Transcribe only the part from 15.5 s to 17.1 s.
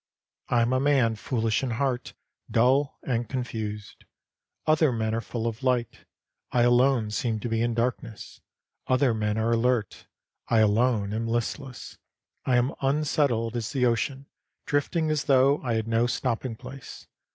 I had no stopping place.